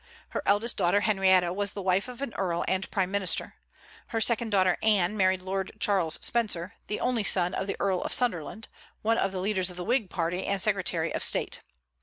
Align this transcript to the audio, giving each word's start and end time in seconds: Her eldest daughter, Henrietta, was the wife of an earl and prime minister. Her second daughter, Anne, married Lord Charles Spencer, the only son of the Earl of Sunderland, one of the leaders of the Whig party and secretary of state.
Her 0.29 0.41
eldest 0.47 0.77
daughter, 0.77 1.01
Henrietta, 1.01 1.53
was 1.53 1.73
the 1.73 1.81
wife 1.83 2.07
of 2.07 2.23
an 2.23 2.33
earl 2.33 2.65
and 2.67 2.89
prime 2.89 3.11
minister. 3.11 3.57
Her 4.07 4.19
second 4.19 4.49
daughter, 4.49 4.79
Anne, 4.81 5.15
married 5.15 5.43
Lord 5.43 5.73
Charles 5.79 6.17
Spencer, 6.23 6.73
the 6.87 6.99
only 6.99 7.23
son 7.23 7.53
of 7.53 7.67
the 7.67 7.77
Earl 7.79 8.01
of 8.01 8.11
Sunderland, 8.11 8.67
one 9.03 9.19
of 9.19 9.31
the 9.31 9.39
leaders 9.39 9.69
of 9.69 9.77
the 9.77 9.85
Whig 9.85 10.09
party 10.09 10.43
and 10.47 10.59
secretary 10.59 11.13
of 11.13 11.23
state. 11.23 11.59